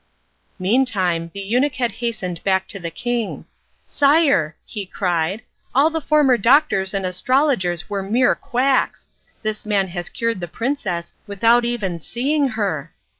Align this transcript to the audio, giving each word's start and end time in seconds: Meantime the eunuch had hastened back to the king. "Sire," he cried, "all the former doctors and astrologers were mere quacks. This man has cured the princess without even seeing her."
Meantime 0.57 1.29
the 1.35 1.39
eunuch 1.39 1.75
had 1.75 1.91
hastened 1.91 2.43
back 2.43 2.67
to 2.67 2.79
the 2.79 2.89
king. 2.89 3.45
"Sire," 3.85 4.55
he 4.65 4.83
cried, 4.83 5.43
"all 5.75 5.91
the 5.91 6.01
former 6.01 6.39
doctors 6.39 6.95
and 6.95 7.05
astrologers 7.05 7.87
were 7.87 8.01
mere 8.01 8.33
quacks. 8.33 9.11
This 9.43 9.63
man 9.63 9.89
has 9.89 10.09
cured 10.09 10.39
the 10.39 10.47
princess 10.47 11.13
without 11.27 11.65
even 11.65 11.99
seeing 11.99 12.47
her." 12.57 12.91